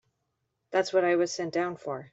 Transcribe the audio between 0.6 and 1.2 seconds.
That's what I